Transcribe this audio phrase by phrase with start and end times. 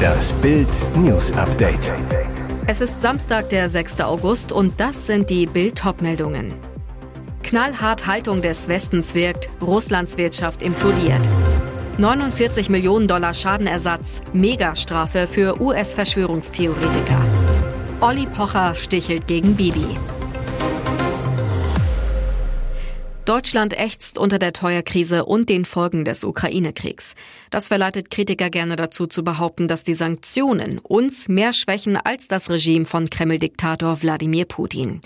[0.00, 1.92] Das Bild News Update.
[2.66, 4.00] Es ist Samstag, der 6.
[4.00, 6.54] August und das sind die Bild meldungen
[7.42, 11.20] Knallhart Haltung des Westens wirkt, Russlands Wirtschaft implodiert.
[11.98, 17.24] 49 Millionen Dollar Schadenersatz, Megastrafe für US-Verschwörungstheoretiker.
[18.00, 19.98] Olli Pocher stichelt gegen Bibi.
[23.30, 27.14] Deutschland ächzt unter der Teuerkrise und den Folgen des Ukraine-Kriegs.
[27.52, 32.50] Das verleitet Kritiker gerne dazu zu behaupten, dass die Sanktionen uns mehr schwächen als das
[32.50, 35.00] Regime von Kreml-Diktator Wladimir Putin.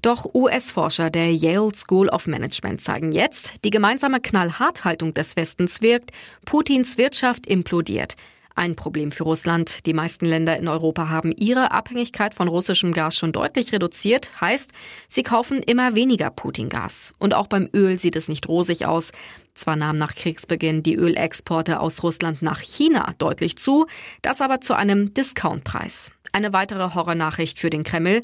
[0.00, 6.12] Doch US-Forscher der Yale School of Management zeigen jetzt, die gemeinsame Knallharthaltung des Westens wirkt,
[6.46, 8.16] Putins Wirtschaft implodiert.
[8.58, 9.84] Ein Problem für Russland.
[9.84, 14.40] Die meisten Länder in Europa haben ihre Abhängigkeit von russischem Gas schon deutlich reduziert.
[14.40, 14.72] Heißt,
[15.08, 17.12] sie kaufen immer weniger Putin-Gas.
[17.18, 19.12] Und auch beim Öl sieht es nicht rosig aus.
[19.52, 23.86] Zwar nahmen nach Kriegsbeginn die Ölexporte aus Russland nach China deutlich zu,
[24.22, 26.10] das aber zu einem Discountpreis.
[26.36, 28.20] Eine weitere Horrornachricht für den Kreml.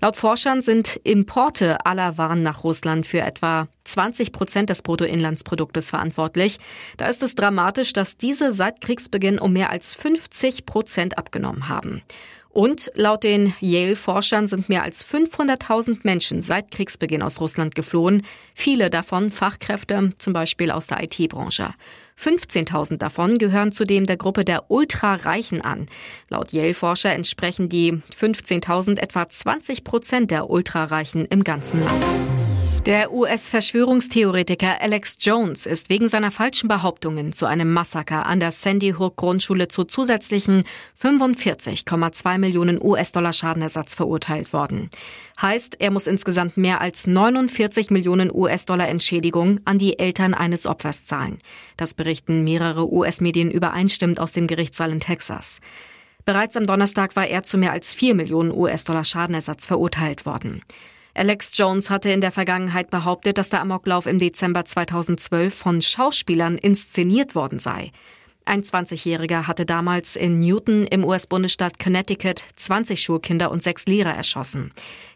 [0.00, 6.58] Laut Forschern sind Importe aller Waren nach Russland für etwa 20 Prozent des Bruttoinlandsproduktes verantwortlich.
[6.96, 12.02] Da ist es dramatisch, dass diese seit Kriegsbeginn um mehr als 50 Prozent abgenommen haben.
[12.56, 18.22] Und laut den Yale-Forschern sind mehr als 500.000 Menschen seit Kriegsbeginn aus Russland geflohen,
[18.54, 21.74] viele davon Fachkräfte, zum Beispiel aus der IT-Branche.
[22.18, 25.84] 15.000 davon gehören zudem der Gruppe der Ultrareichen an.
[26.30, 32.65] Laut Yale-Forscher entsprechen die 15.000 etwa 20 Prozent der Ultrareichen im ganzen Land.
[32.86, 38.92] Der US-Verschwörungstheoretiker Alex Jones ist wegen seiner falschen Behauptungen zu einem Massaker an der Sandy
[38.92, 40.62] Hook Grundschule zu zusätzlichen
[41.02, 44.90] 45,2 Millionen US-Dollar Schadenersatz verurteilt worden.
[45.42, 51.04] Heißt, er muss insgesamt mehr als 49 Millionen US-Dollar Entschädigung an die Eltern eines Opfers
[51.04, 51.38] zahlen.
[51.76, 55.58] Das berichten mehrere US-Medien übereinstimmend aus dem Gerichtssaal in Texas.
[56.24, 60.62] Bereits am Donnerstag war er zu mehr als 4 Millionen US-Dollar Schadenersatz verurteilt worden.
[61.16, 66.58] Alex Jones hatte in der Vergangenheit behauptet, dass der Amoklauf im Dezember 2012 von Schauspielern
[66.58, 67.90] inszeniert worden sei.
[68.44, 74.72] Ein 20-Jähriger hatte damals in Newton im US-Bundesstaat Connecticut 20 Schulkinder und sechs Lehrer erschossen.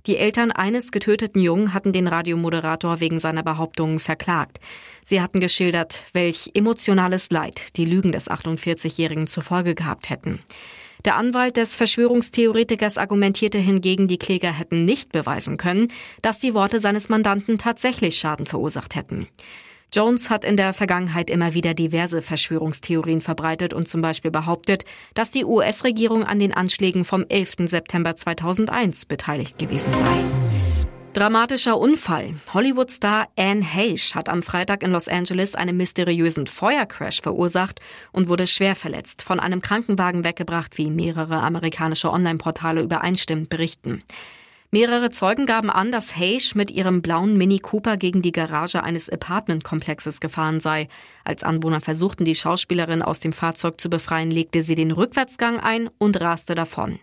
[0.06, 4.58] Die Eltern eines getöteten Jungen hatten den Radiomoderator wegen seiner Behauptungen verklagt.
[5.04, 10.40] Sie hatten geschildert, welch emotionales Leid die Lügen des 48-Jährigen zur Folge gehabt hätten.
[11.04, 15.88] Der Anwalt des Verschwörungstheoretikers argumentierte hingegen, die Kläger hätten nicht beweisen können,
[16.20, 19.26] dass die Worte seines Mandanten tatsächlich Schaden verursacht hätten.
[19.92, 24.84] Jones hat in der Vergangenheit immer wieder diverse Verschwörungstheorien verbreitet und zum Beispiel behauptet,
[25.14, 27.56] dass die US-Regierung an den Anschlägen vom 11.
[27.66, 30.49] September 2001 beteiligt gewesen sei.
[31.12, 32.36] Dramatischer Unfall.
[32.54, 37.80] Hollywood-Star Anne Heche hat am Freitag in Los Angeles einen mysteriösen Feuercrash verursacht
[38.12, 44.04] und wurde schwer verletzt, von einem Krankenwagen weggebracht, wie mehrere amerikanische Online-Portale übereinstimmend berichten.
[44.70, 49.10] Mehrere Zeugen gaben an, dass Heche mit ihrem blauen Mini Cooper gegen die Garage eines
[49.10, 50.86] Apartmentkomplexes gefahren sei.
[51.24, 55.90] Als Anwohner versuchten, die Schauspielerin aus dem Fahrzeug zu befreien, legte sie den Rückwärtsgang ein
[55.98, 57.00] und raste davon.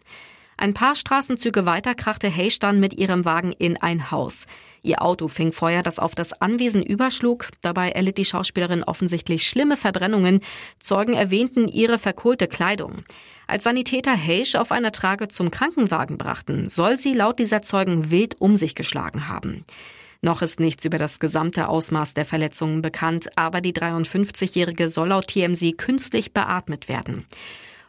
[0.59, 4.47] Ein paar Straßenzüge weiter krachte Hayes dann mit ihrem Wagen in ein Haus.
[4.81, 7.49] Ihr Auto fing Feuer, das auf das Anwesen überschlug.
[7.61, 10.41] Dabei erlitt die Schauspielerin offensichtlich schlimme Verbrennungen.
[10.79, 13.03] Zeugen erwähnten ihre verkohlte Kleidung.
[13.45, 18.41] Als Sanitäter Hayes auf einer Trage zum Krankenwagen brachten, soll sie laut dieser Zeugen wild
[18.41, 19.63] um sich geschlagen haben.
[20.21, 25.27] Noch ist nichts über das gesamte Ausmaß der Verletzungen bekannt, aber die 53-Jährige soll laut
[25.27, 27.25] TMZ künstlich beatmet werden.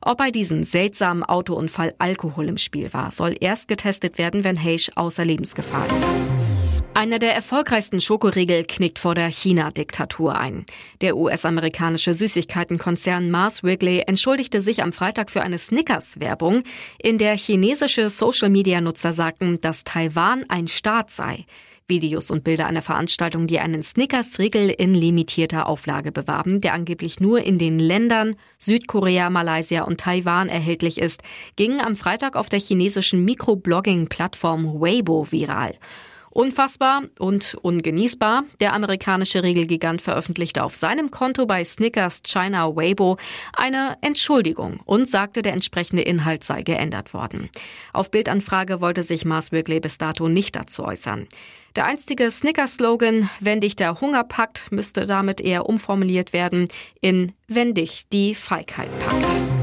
[0.01, 4.91] Ob bei diesem seltsamen Autounfall Alkohol im Spiel war, soll erst getestet werden, wenn Heisch
[4.95, 6.13] außer Lebensgefahr ist.
[6.95, 10.67] Einer der erfolgreichsten Schokoriegel knickt vor der China-Diktatur ein.
[11.01, 16.65] Der US-amerikanische Süßigkeitenkonzern Mars Wrigley entschuldigte sich am Freitag für eine Snickers-Werbung,
[17.01, 21.45] in der chinesische Social-Media-Nutzer sagten, dass Taiwan ein Staat sei.
[21.89, 27.41] Videos und Bilder einer Veranstaltung, die einen Snickers-Riegel in limitierter Auflage bewarben, der angeblich nur
[27.41, 31.23] in den Ländern Südkorea, Malaysia und Taiwan erhältlich ist,
[31.57, 35.75] gingen am Freitag auf der chinesischen Mikroblogging-Plattform Weibo viral.
[36.31, 38.45] Unfassbar und ungenießbar.
[38.61, 43.17] Der amerikanische Regelgigant veröffentlichte auf seinem Konto bei Snickers China Weibo
[43.53, 47.51] eine Entschuldigung und sagte, der entsprechende Inhalt sei geändert worden.
[47.93, 51.27] Auf Bildanfrage wollte sich Mars Wrigley bis dato nicht dazu äußern.
[51.77, 56.69] Der einstige Snickers-Slogan Wenn dich der Hunger packt, müsste damit eher umformuliert werden
[57.01, 59.58] in Wenn dich die Feigheit packt.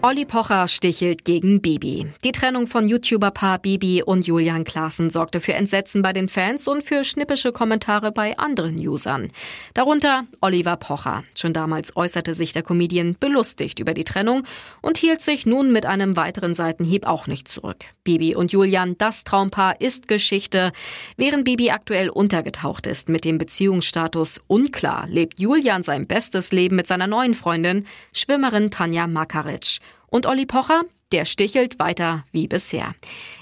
[0.00, 2.06] Olli Pocher stichelt gegen Bibi.
[2.22, 6.84] Die Trennung von YouTuber-Paar Bibi und Julian Klaassen sorgte für Entsetzen bei den Fans und
[6.84, 9.26] für schnippische Kommentare bei anderen Usern.
[9.74, 11.24] Darunter Oliver Pocher.
[11.34, 14.44] Schon damals äußerte sich der Comedian belustigt über die Trennung
[14.82, 17.78] und hielt sich nun mit einem weiteren Seitenhieb auch nicht zurück.
[18.04, 20.70] Bibi und Julian, das Traumpaar, ist Geschichte.
[21.16, 26.86] Während Bibi aktuell untergetaucht ist mit dem Beziehungsstatus unklar, lebt Julian sein bestes Leben mit
[26.86, 29.80] seiner neuen Freundin, Schwimmerin Tanja Makaric.
[30.10, 30.82] Und Olli Pocher,
[31.12, 32.94] der stichelt weiter wie bisher.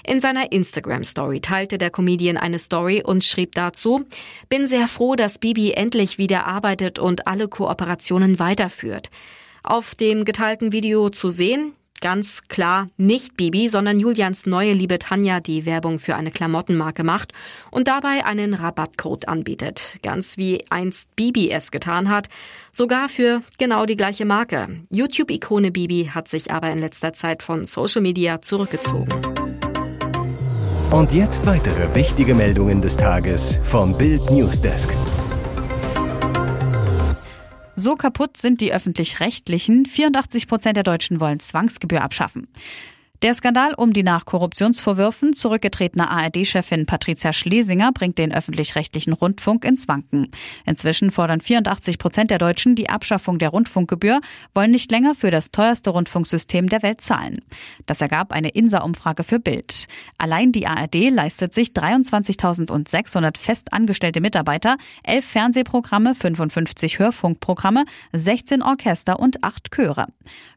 [0.05, 4.05] In seiner Instagram-Story teilte der Comedian eine Story und schrieb dazu,
[4.49, 9.09] bin sehr froh, dass Bibi endlich wieder arbeitet und alle Kooperationen weiterführt.
[9.63, 15.39] Auf dem geteilten Video zu sehen, ganz klar nicht Bibi, sondern Julians neue Liebe Tanja,
[15.39, 17.33] die Werbung für eine Klamottenmarke macht
[17.71, 19.99] und dabei einen Rabattcode anbietet.
[20.03, 22.29] Ganz wie einst Bibi es getan hat.
[22.71, 24.67] Sogar für genau die gleiche Marke.
[24.89, 29.09] YouTube-Ikone Bibi hat sich aber in letzter Zeit von Social Media zurückgezogen.
[30.91, 34.95] Und jetzt weitere wichtige Meldungen des Tages vom Bild Newsdesk.
[37.79, 39.85] So kaputt sind die öffentlich-rechtlichen.
[39.85, 42.47] 84 Prozent der Deutschen wollen Zwangsgebühr abschaffen.
[43.23, 49.87] Der Skandal um die nach Korruptionsvorwürfen zurückgetretene ARD-Chefin Patricia Schlesinger bringt den öffentlich-rechtlichen Rundfunk ins
[49.87, 50.29] Wanken.
[50.67, 54.21] Inzwischen fordern 84 Prozent der Deutschen die Abschaffung der Rundfunkgebühr,
[54.53, 57.41] wollen nicht länger für das teuerste Rundfunksystem der Welt zahlen.
[57.87, 59.87] Das ergab eine INSA-Umfrage für Bild.
[60.19, 69.43] Allein die ARD leistet sich 23.600 festangestellte Mitarbeiter, 11 Fernsehprogramme, 55 Hörfunkprogramme, 16 Orchester und
[69.43, 70.05] 8 Chöre.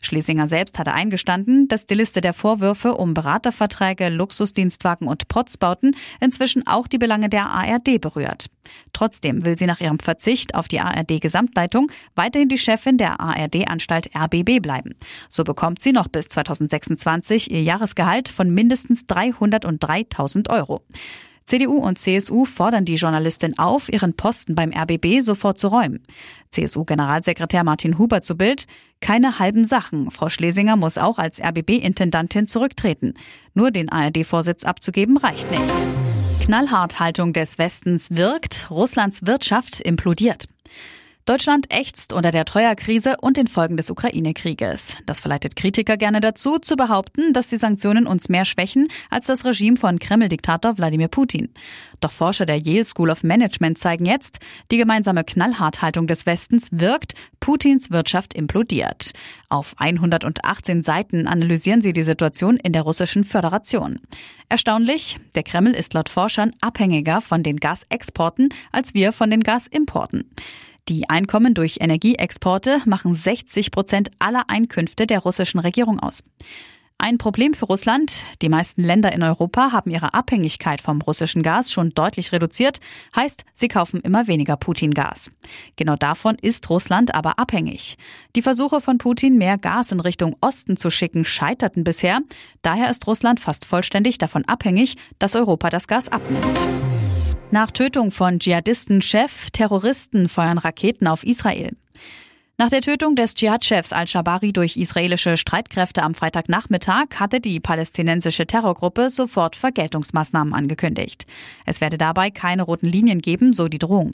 [0.03, 5.95] Schlesinger selbst hatte eingestanden, dass die Liste der Vor Vorwürfe um Beraterverträge, Luxusdienstwagen und Protzbauten
[6.19, 8.47] inzwischen auch die Belange der ARD berührt.
[8.93, 14.61] Trotzdem will sie nach ihrem Verzicht auf die ARD-Gesamtleitung weiterhin die Chefin der ARD-Anstalt RBB
[14.61, 14.97] bleiben.
[15.29, 20.83] So bekommt sie noch bis 2026 ihr Jahresgehalt von mindestens 303.000 Euro.
[21.45, 26.03] CDU und CSU fordern die Journalistin auf, ihren Posten beim RBB sofort zu räumen.
[26.51, 28.67] CSU-Generalsekretär Martin Huber zu Bild.
[29.01, 30.11] Keine halben Sachen.
[30.11, 33.15] Frau Schlesinger muss auch als RBB-Intendantin zurücktreten.
[33.55, 35.87] Nur den ARD-Vorsitz abzugeben reicht nicht.
[36.43, 38.71] Knallhart Haltung des Westens wirkt.
[38.71, 40.47] Russlands Wirtschaft implodiert.
[41.31, 44.97] Deutschland ächzt unter der Treuerkrise und den Folgen des Ukraine-Krieges.
[45.07, 49.45] Das verleitet Kritiker gerne dazu, zu behaupten, dass die Sanktionen uns mehr schwächen als das
[49.45, 51.51] Regime von Kreml-Diktator Wladimir Putin.
[52.01, 54.41] Doch Forscher der Yale School of Management zeigen jetzt,
[54.73, 59.13] die gemeinsame Knallharthaltung des Westens wirkt, Putins Wirtschaft implodiert.
[59.51, 64.01] Auf 118 Seiten analysieren sie die Situation in der russischen Föderation.
[64.49, 70.25] Erstaunlich, der Kreml ist laut Forschern abhängiger von den Gasexporten als wir von den Gasimporten.
[70.91, 76.25] Die Einkommen durch Energieexporte machen 60 Prozent aller Einkünfte der russischen Regierung aus.
[76.99, 78.25] Ein Problem für Russland.
[78.43, 82.81] Die meisten Länder in Europa haben ihre Abhängigkeit vom russischen Gas schon deutlich reduziert.
[83.15, 85.31] Heißt, sie kaufen immer weniger Putin-Gas.
[85.77, 87.97] Genau davon ist Russland aber abhängig.
[88.35, 92.19] Die Versuche von Putin, mehr Gas in Richtung Osten zu schicken, scheiterten bisher.
[92.63, 96.67] Daher ist Russland fast vollständig davon abhängig, dass Europa das Gas abnimmt.
[97.53, 101.77] Nach Tötung von Dschihadisten-Chef, Terroristen feuern Raketen auf Israel.
[102.59, 109.11] Nach der Tötung des Dschihad-Chefs al-Shabari durch israelische Streitkräfte am Freitagnachmittag hatte die palästinensische Terrorgruppe
[109.11, 111.27] sofort Vergeltungsmaßnahmen angekündigt.
[111.67, 114.13] Es werde dabei keine roten Linien geben, so die Drohung.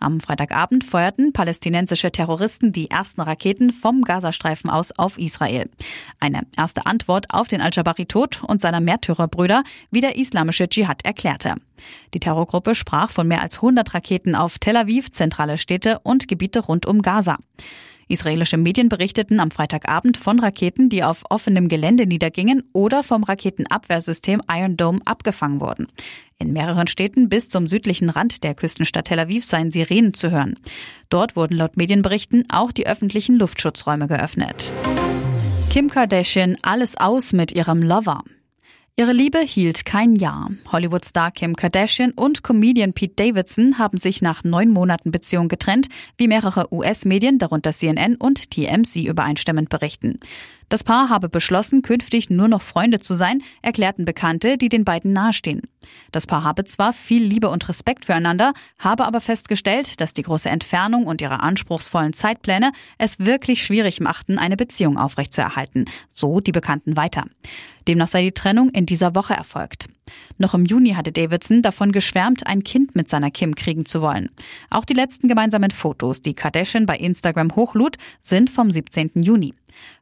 [0.00, 5.68] Am Freitagabend feuerten palästinensische Terroristen die ersten Raketen vom Gazastreifen aus auf Israel.
[6.20, 11.56] Eine erste Antwort auf den Al-Jabari-Tod und seiner Märtyrerbrüder, wie der islamische Dschihad erklärte.
[12.14, 16.60] Die Terrorgruppe sprach von mehr als 100 Raketen auf Tel Aviv, zentrale Städte und Gebiete
[16.60, 17.38] rund um Gaza.
[18.08, 24.42] Israelische Medien berichteten am Freitagabend von Raketen, die auf offenem Gelände niedergingen oder vom Raketenabwehrsystem
[24.50, 25.88] Iron Dome abgefangen wurden.
[26.38, 30.58] In mehreren Städten bis zum südlichen Rand der Küstenstadt Tel Aviv seien Sirenen zu hören.
[31.10, 34.72] Dort wurden laut Medienberichten auch die öffentlichen Luftschutzräume geöffnet.
[35.70, 38.22] Kim Kardashian alles aus mit ihrem Lover.
[38.98, 40.50] Ihre Liebe hielt kein Jahr.
[40.72, 45.86] Hollywood-Star Kim Kardashian und Comedian Pete Davidson haben sich nach neun Monaten Beziehung getrennt,
[46.16, 50.18] wie mehrere US-Medien, darunter CNN und TMC übereinstimmend berichten.
[50.68, 55.12] Das Paar habe beschlossen, künftig nur noch Freunde zu sein, erklärten Bekannte, die den beiden
[55.12, 55.62] nahestehen.
[56.12, 60.50] Das Paar habe zwar viel Liebe und Respekt füreinander, habe aber festgestellt, dass die große
[60.50, 65.86] Entfernung und ihre anspruchsvollen Zeitpläne es wirklich schwierig machten, eine Beziehung aufrechtzuerhalten.
[66.08, 67.24] So die Bekannten weiter.
[67.86, 69.88] Demnach sei die Trennung in dieser Woche erfolgt.
[70.36, 74.30] Noch im Juni hatte Davidson davon geschwärmt, ein Kind mit seiner Kim kriegen zu wollen.
[74.68, 79.22] Auch die letzten gemeinsamen Fotos, die Kardashian bei Instagram hochlud, sind vom 17.
[79.22, 79.54] Juni.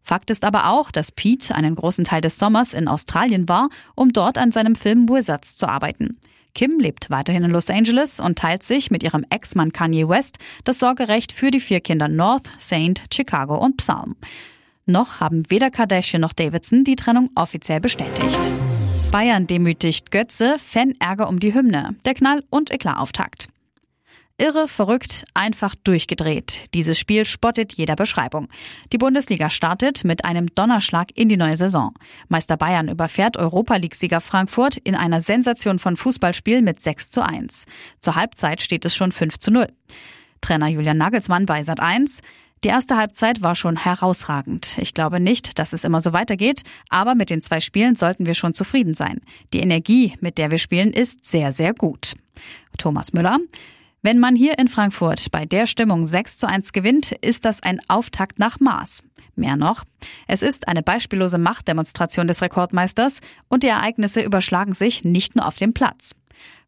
[0.02, 4.12] Fakt ist aber auch, dass Pete einen großen Teil des Sommers in Australien war, um
[4.12, 6.18] dort an seinem Film Wizards zu arbeiten.
[6.54, 10.78] Kim lebt weiterhin in Los Angeles und teilt sich mit ihrem Ex-Mann Kanye West das
[10.78, 14.16] Sorgerecht für die vier Kinder North, Saint, Chicago und Psalm.
[14.86, 18.50] Noch haben weder Kardashian noch Davidson die Trennung offiziell bestätigt.
[19.10, 23.48] Bayern demütigt Götze, Fan-Ärger um die Hymne, der Knall- und Eklat-Auftakt.
[24.38, 26.64] Irre, verrückt, einfach durchgedreht.
[26.74, 28.48] Dieses Spiel spottet jeder Beschreibung.
[28.92, 31.94] Die Bundesliga startet mit einem Donnerschlag in die neue Saison.
[32.28, 37.64] Meister Bayern überfährt Europa League-Sieger Frankfurt in einer Sensation von Fußballspiel mit 6 zu 1.
[37.98, 39.68] Zur Halbzeit steht es schon 5 zu 0.
[40.42, 42.20] Trainer Julian Nagelsmann bei Sat 1.
[42.62, 44.76] Die erste Halbzeit war schon herausragend.
[44.76, 48.34] Ich glaube nicht, dass es immer so weitergeht, aber mit den zwei Spielen sollten wir
[48.34, 49.22] schon zufrieden sein.
[49.54, 52.12] Die Energie, mit der wir spielen, ist sehr, sehr gut.
[52.76, 53.38] Thomas Müller.
[54.02, 57.80] Wenn man hier in Frankfurt bei der Stimmung 6 zu 1 gewinnt, ist das ein
[57.88, 59.02] Auftakt nach Maß.
[59.34, 59.84] Mehr noch,
[60.26, 65.56] es ist eine beispiellose Machtdemonstration des Rekordmeisters und die Ereignisse überschlagen sich nicht nur auf
[65.56, 66.14] dem Platz.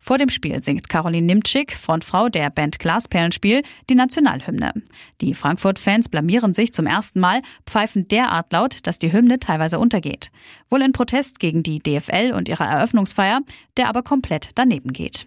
[0.01, 4.73] Vor dem Spiel singt Caroline Nimczyk, Frontfrau der Band Glasperlenspiel, die Nationalhymne.
[5.21, 10.31] Die Frankfurt-Fans blamieren sich zum ersten Mal, pfeifen derart laut, dass die Hymne teilweise untergeht.
[10.71, 13.41] Wohl in Protest gegen die DFL und ihre Eröffnungsfeier,
[13.77, 15.27] der aber komplett daneben geht.